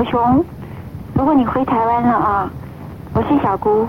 [0.00, 0.42] 小熊，
[1.12, 2.50] 如果你回台湾了啊，
[3.12, 3.86] 我是小姑。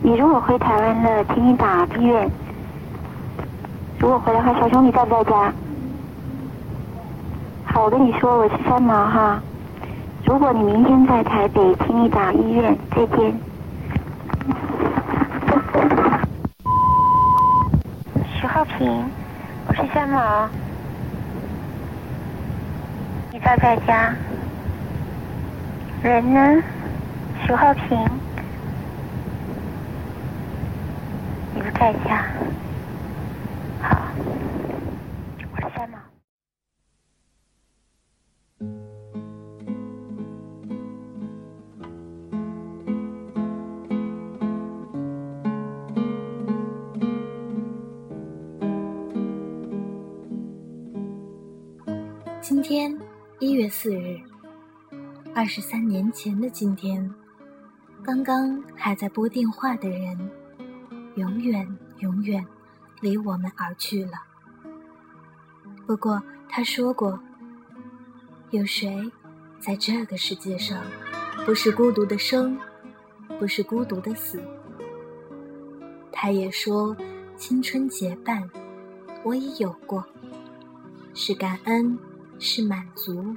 [0.00, 2.26] 你如果回台湾了，请你打医院。
[3.98, 5.52] 如果回来的话，小熊你在不在家？
[7.66, 9.38] 好，我跟你说，我是三毛哈。
[10.24, 12.74] 如果你明天在台北，请你打医院。
[12.94, 13.38] 再见。
[18.40, 19.04] 徐浩平，
[19.68, 20.48] 我是三毛。
[23.34, 24.14] 你在不在家？
[26.06, 26.62] 人呢？
[27.44, 27.98] 徐浩平，
[31.52, 32.24] 你不在家。
[33.82, 34.06] 好，
[35.50, 35.98] 我是三毛。
[52.40, 52.96] 今天
[53.40, 54.20] 一月四日，
[55.36, 57.14] 二十三年前的今天，
[58.02, 60.30] 刚刚还在拨电话的人，
[61.16, 62.42] 永远永远
[63.02, 64.12] 离我们而去了。
[65.86, 67.20] 不过他说过，
[68.48, 69.12] 有谁
[69.60, 70.82] 在这个世界上
[71.44, 72.58] 不是孤独的生，
[73.38, 74.40] 不是孤独的死？
[76.10, 76.96] 他也说，
[77.36, 78.48] 青春结伴，
[79.22, 80.02] 我已有过，
[81.12, 81.98] 是感恩。
[82.38, 83.34] 是满足，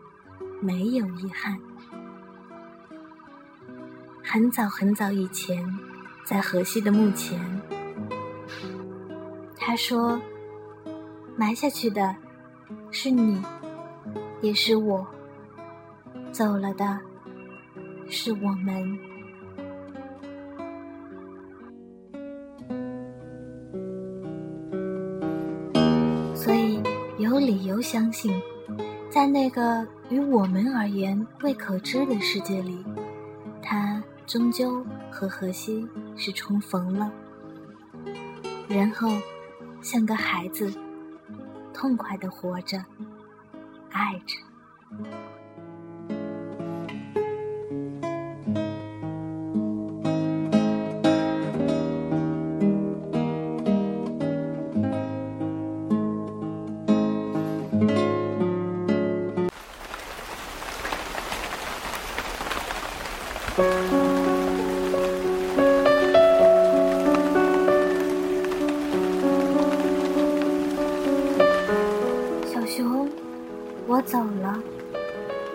[0.60, 1.58] 没有遗憾。
[4.32, 5.66] 很早很早以前，
[6.24, 7.40] 在河西的墓前，
[9.58, 10.22] 他说
[11.36, 12.16] ：“埋下去的
[12.92, 13.42] 是你，
[14.40, 15.04] 也是我；
[16.32, 17.00] 走了的
[18.08, 19.00] 是我们。”
[26.38, 26.80] 所以
[27.18, 28.40] 有理由相信。
[29.10, 32.86] 在那个与我们而言未可知的世界里，
[34.30, 37.12] 终究和荷西是重逢了，
[38.68, 39.10] 然后
[39.82, 40.72] 像个孩子，
[41.74, 42.78] 痛快的活着，
[43.90, 44.38] 爱着。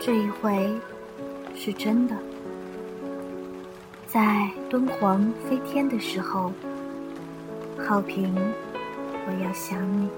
[0.06, 0.70] 这一回
[1.56, 2.14] 是真的。
[4.06, 6.52] 在敦煌飞天的时候，
[7.88, 8.34] 浩平，
[9.26, 10.10] 我要想你。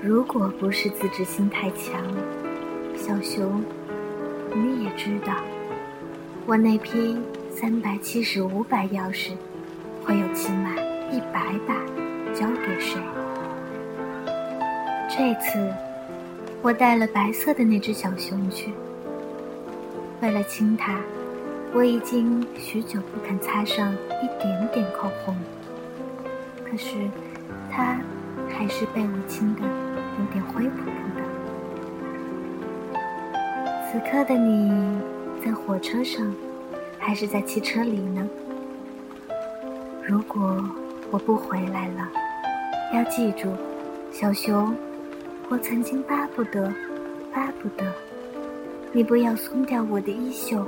[0.00, 2.00] 如果不是自制心太强，
[2.96, 3.60] 小熊。
[4.54, 5.34] 你也知道，
[6.46, 7.18] 我那批
[7.50, 9.32] 三百七十五把钥匙，
[10.04, 10.70] 会有起码
[11.10, 11.74] 一百把
[12.32, 13.00] 交给谁？
[15.08, 15.58] 这次
[16.62, 18.72] 我带了白色的那只小熊去，
[20.20, 21.00] 为了亲它，
[21.74, 23.92] 我已经许久不肯擦上
[24.22, 25.36] 一点点口红。
[26.64, 26.94] 可是，
[27.68, 27.98] 它
[28.48, 31.22] 还是被我亲得有点灰扑扑的。
[33.90, 34.70] 此刻的你
[35.44, 36.32] 在火车上，
[36.96, 38.24] 还是在汽车里呢？
[40.06, 40.64] 如果
[41.10, 42.08] 我不回来了，
[42.94, 43.48] 要记住，
[44.12, 44.72] 小熊，
[45.52, 46.72] 我曾经巴不得，
[47.30, 47.84] 巴不得，
[48.90, 50.66] 你不要松掉我的衣袖，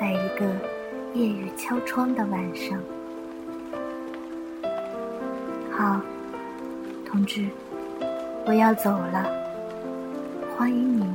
[0.00, 0.44] 在一个
[1.14, 2.76] 夜雨敲窗的晚上。
[5.70, 6.00] 好，
[7.06, 7.46] 同志，
[8.44, 9.24] 我要走了，
[10.56, 11.08] 欢迎你。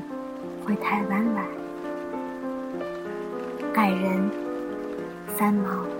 [0.65, 1.43] 回台湾来，
[3.73, 4.31] 爱人
[5.37, 5.94] 三毛。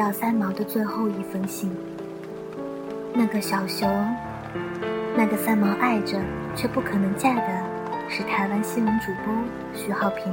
[0.00, 1.70] 到三毛的最后一封信。
[3.12, 3.86] 那个小熊，
[5.14, 6.18] 那个三毛爱着
[6.56, 7.62] 却不可能嫁的，
[8.08, 9.34] 是台湾新闻主播
[9.74, 10.24] 徐浩平。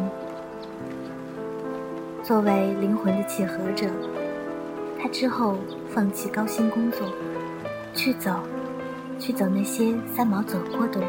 [2.23, 3.87] 作为灵魂的契合者，
[5.01, 5.57] 他之后
[5.89, 7.05] 放弃高薪工作，
[7.93, 8.39] 去走，
[9.19, 11.07] 去走那些三毛走过的路，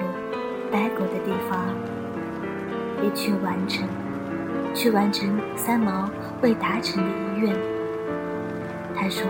[0.73, 1.65] 待过的地方，
[3.05, 3.87] 也去完成，
[4.75, 6.11] 去完成三毛
[6.43, 7.78] 未达成的遗愿。
[9.01, 9.25] 他说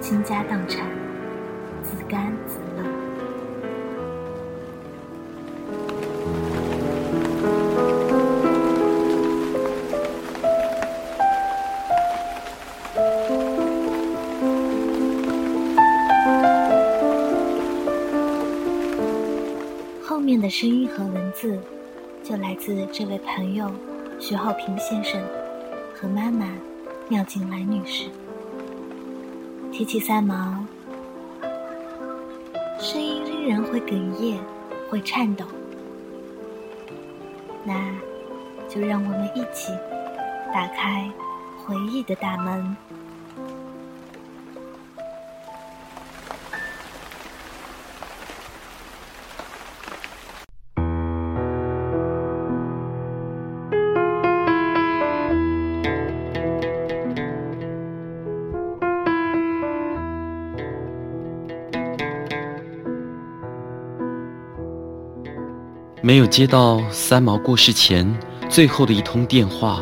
[0.00, 0.84] 倾家荡产
[1.80, 2.82] 自甘自乐。
[20.02, 21.56] 后面的声音和文字
[22.24, 23.70] 就来自这位朋友
[24.18, 25.22] 徐浩平先生
[25.94, 26.48] 和妈妈
[27.08, 28.10] 妙静兰女士。
[29.72, 30.64] 提起三毛，
[32.80, 34.38] 声音仍然会哽咽，
[34.90, 35.44] 会颤抖。
[37.64, 37.74] 那，
[38.68, 39.72] 就让我们一起
[40.52, 41.08] 打开
[41.64, 42.76] 回忆的大门。
[66.06, 68.16] 没有接到三毛过世前
[68.48, 69.80] 最后的一通电话，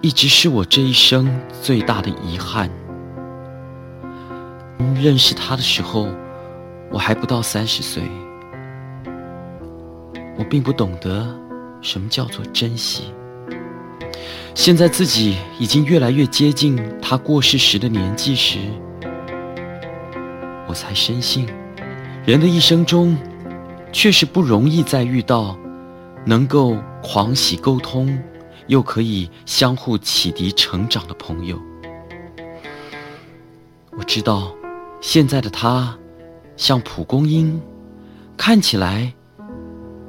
[0.00, 1.30] 一直是我这一生
[1.60, 2.70] 最大的遗憾。
[5.02, 6.08] 认识他的时候，
[6.90, 8.02] 我还不到三十岁，
[10.38, 11.28] 我并不懂得
[11.82, 13.12] 什么叫做珍惜。
[14.54, 18.56] 现在自己已经越来越接近他过世时的年纪时，
[20.66, 21.46] 我才深信，
[22.24, 23.14] 人的一生中。
[23.94, 25.56] 确实不容易再遇到
[26.26, 28.18] 能够狂喜沟通，
[28.66, 31.56] 又可以相互启迪成长的朋友。
[33.96, 34.52] 我知道，
[35.00, 35.96] 现在的他
[36.56, 37.62] 像蒲公英，
[38.36, 39.14] 看起来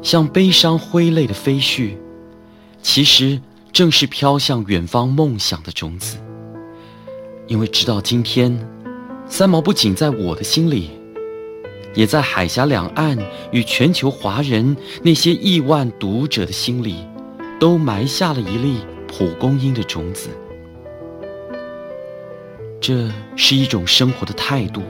[0.01, 1.95] 像悲伤挥泪的飞絮，
[2.81, 3.39] 其实
[3.71, 6.17] 正是飘向远方梦想的种子。
[7.45, 8.67] 因为直到今天，
[9.27, 11.04] 三毛不仅在我的心里。
[11.95, 13.17] 也在海峡两岸
[13.51, 16.97] 与全球华人那些亿万读者的心里，
[17.59, 20.29] 都埋下了一粒蒲公英的种子。
[22.79, 24.81] 这是一种生活的态度，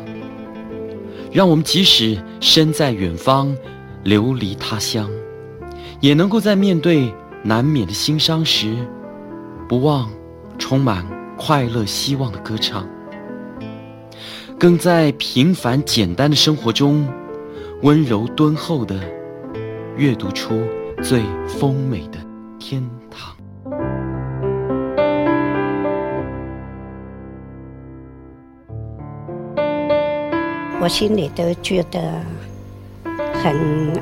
[1.32, 3.56] 让我们即使身在远方，
[4.04, 5.10] 流离他乡，
[6.02, 7.14] 也能够在面对
[7.44, 8.76] 难免的心伤时，
[9.70, 10.10] 不忘
[10.58, 11.06] 充满
[11.38, 12.86] 快乐希望的歌唱。
[14.58, 17.06] 更在平凡简单的生活中，
[17.82, 18.96] 温柔敦厚的
[19.98, 20.62] 阅读出
[21.04, 22.18] 最丰美的
[22.58, 22.82] 天
[23.12, 23.36] 堂。
[30.82, 32.00] 我心里都觉得
[33.34, 33.54] 很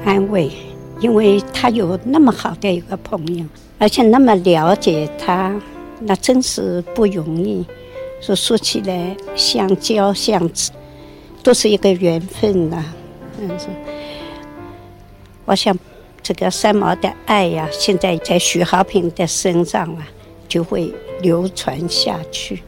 [0.05, 0.51] 安慰，
[0.99, 3.43] 因为他有那么好的一个朋友，
[3.79, 5.59] 而且那么了解他，
[5.99, 7.65] 那真是不容易。
[8.25, 10.71] 说说起来，相交相知，
[11.43, 12.81] 都是一个缘分呐。
[13.37, 13.67] 嗯，是。
[15.43, 15.77] 我想，
[16.21, 20.07] 这个三毛的爱呀，现在在徐浩平的身上啊，
[20.47, 20.89] 就会
[21.21, 22.63] 流传下去。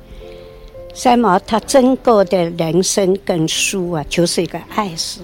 [0.93, 5.21] 三毛他整个的人生跟书啊，就是一个爱字，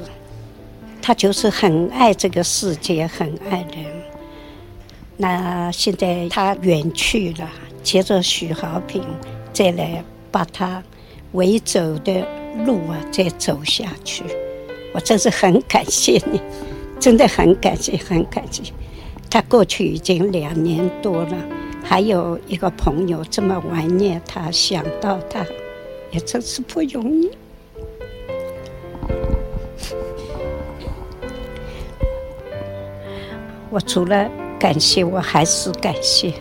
[1.01, 3.85] 他就是很爱这个世界，很爱人。
[5.17, 7.49] 那现在他远去了，
[7.83, 9.03] 接着许浩平
[9.51, 10.01] 再来。
[10.31, 10.81] 把他
[11.33, 12.25] 围走的
[12.65, 14.23] 路啊，再走下去，
[14.93, 16.41] 我真是很感谢你，
[16.99, 18.63] 真的很感谢，很感谢。
[19.29, 21.37] 他过去已经两年多了，
[21.83, 25.45] 还有一个朋友这么怀念他，想到他，
[26.11, 27.31] 也真是不容易。
[33.69, 34.29] 我除了
[34.59, 36.33] 感谢，我还是感谢。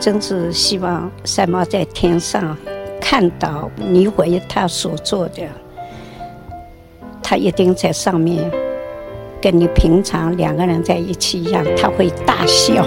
[0.00, 2.56] 真是希望三毛在天上
[3.00, 5.42] 看到你为他所做的，
[7.22, 8.50] 他一定在上面
[9.40, 12.86] 跟你平常两个人在一起一样，他会大笑。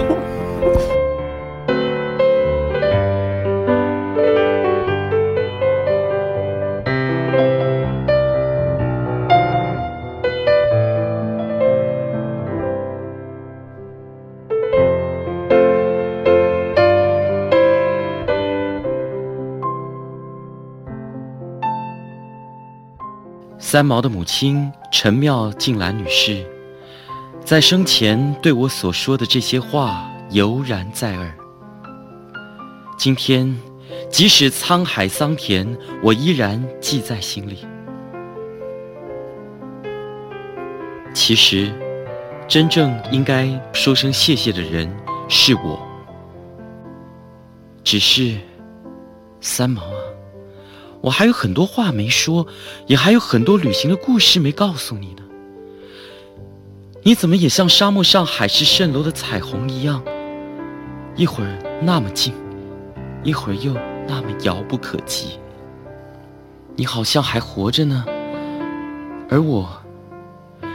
[23.72, 26.44] 三毛的母亲陈妙静兰女士，
[27.42, 31.34] 在生前对我所说的这些话犹然在耳。
[32.98, 33.58] 今天，
[34.10, 37.66] 即使沧海桑田，我依然记在心里。
[41.14, 41.72] 其实，
[42.46, 44.94] 真正应该说声谢谢的人
[45.30, 45.80] 是我，
[47.82, 48.36] 只是
[49.40, 50.01] 三毛啊。
[51.02, 52.46] 我还有很多话没说，
[52.86, 55.22] 也还有很多旅行的故事没告诉你呢。
[57.02, 60.00] 你怎么也像沙漠上海市蜃楼的彩虹一样，
[61.16, 62.32] 一会儿那么近，
[63.24, 63.74] 一会儿又
[64.06, 65.40] 那么遥不可及。
[66.76, 68.04] 你好像还活着呢，
[69.28, 69.68] 而我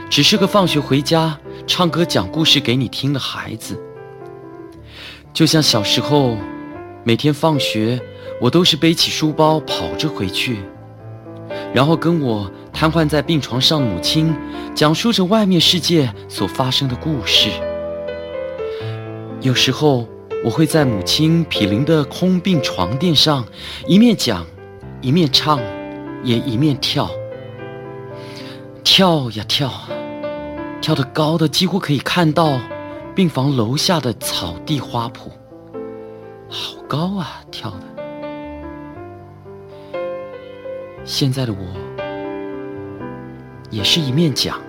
[0.10, 3.82] 只是个放学回家唱歌讲故事给你听的孩子。
[5.34, 6.38] 就像小时候，
[7.06, 8.02] 每天放学，
[8.39, 10.60] 我都是背起书包跑着回去，
[11.74, 14.36] 然后跟我瘫痪在病床上的母亲
[14.75, 17.50] 讲述着外面世界所发生的故事。
[19.41, 20.08] 有时候，
[20.44, 23.44] 我会在母亲毗邻的空病床垫上，
[23.88, 24.46] 一面讲，
[25.01, 25.60] 一面唱，
[26.24, 27.10] 也一面跳。
[28.84, 29.72] 跳呀跳，
[30.79, 32.60] 跳得高的几乎可以看到
[33.15, 35.32] 病房楼下的草地花圃，
[36.50, 37.41] 好高啊！
[37.51, 37.97] 跳的。
[41.08, 41.60] 现在的我，
[43.70, 44.60] 也是一面讲，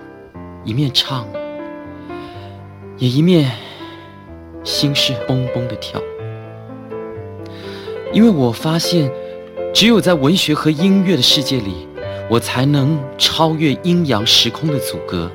[0.63, 1.27] 一面唱，
[2.97, 3.51] 也一面
[4.63, 6.01] 心事嘣嘣的跳，
[8.13, 9.11] 因为我发现，
[9.73, 11.85] 只有在文学和音乐的世界里。
[12.29, 15.31] 我才能超越阴阳时空的阻隔，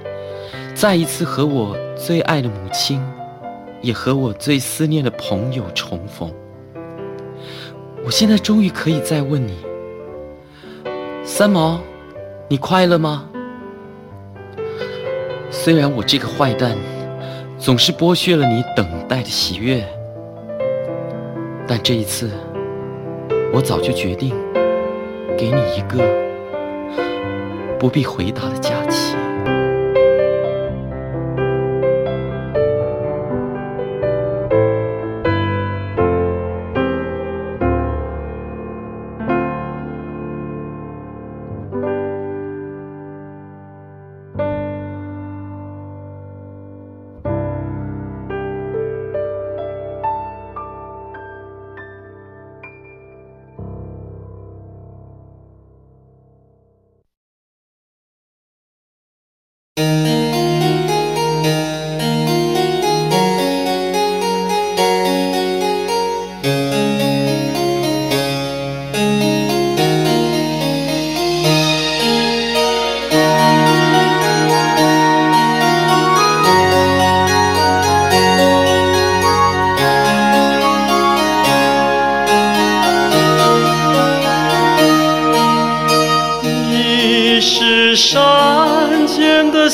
[0.77, 3.05] 再一次和我最爱的母亲，
[3.83, 6.33] 也和我最思念的朋友重逢。
[8.05, 9.57] 我现在终于可以再问你，
[11.27, 11.81] 三毛，
[12.49, 13.25] 你快乐吗？
[15.51, 16.77] 虽然我这个坏蛋
[17.59, 19.83] 总是剥削了你等待的喜悦，
[21.67, 22.31] 但这一次，
[23.55, 24.35] 我早就决定
[25.37, 26.05] 给你一个。
[27.79, 29.17] 不必回答的假期。
[59.77, 60.14] Música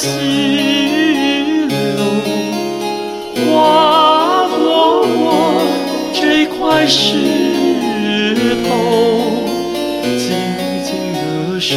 [0.03, 0.09] 溪
[1.69, 1.77] 流
[3.53, 5.29] 划过我
[6.15, 8.69] 这块石头，
[10.17, 10.25] 静
[10.87, 11.77] 静的水，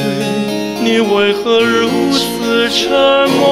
[0.81, 3.43] 你为何如此沉默？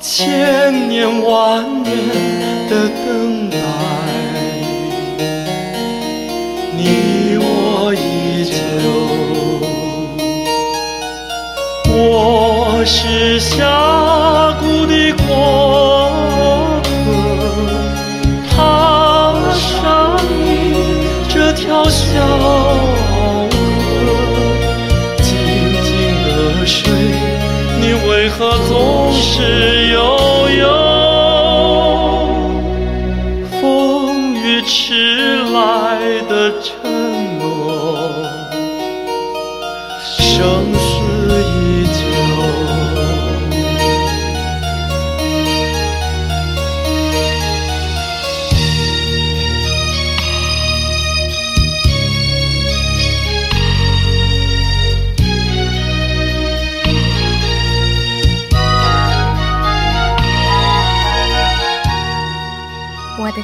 [0.00, 1.90] 千年万年
[2.70, 2.72] 的
[3.04, 3.58] 等待，
[12.82, 13.64] 我是峡
[14.58, 16.10] 谷的过
[18.42, 18.56] 客，踏
[19.54, 20.42] 上你
[21.28, 21.84] 这条。
[21.88, 23.46] 小河，
[25.22, 25.30] 静
[25.84, 25.92] 静
[26.24, 26.90] 的水，
[27.80, 30.71] 你为何总是悠悠？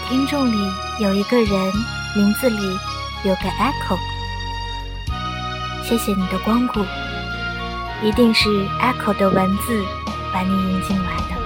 [0.09, 0.57] 听众里
[1.01, 1.73] 有一个人，
[2.15, 2.57] 名字里
[3.25, 3.99] 有个 Echo。
[5.83, 6.81] 谢谢你的光顾，
[8.03, 8.49] 一定是
[8.81, 9.83] Echo 的文字
[10.33, 11.37] 把你引进来的。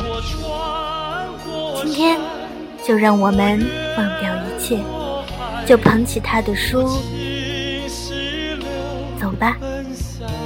[1.83, 2.21] 今天
[2.85, 3.65] 就让我们
[3.97, 4.79] 忘掉一切，
[5.67, 6.89] 就捧起他的书，
[9.21, 9.57] 走吧，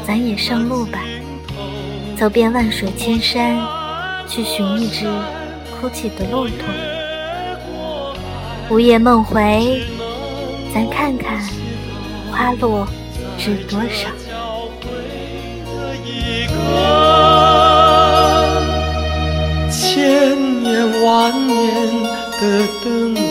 [0.06, 0.98] 咱也上路吧，
[2.18, 3.58] 走遍万水千山，
[4.28, 5.06] 去寻一只
[5.80, 6.85] 哭泣的骆驼。
[8.68, 9.84] 午夜梦回，
[10.74, 11.40] 咱看看
[12.30, 12.84] 花落
[13.38, 14.08] 知多少。
[19.70, 22.02] 千年万年
[22.40, 23.25] 的等。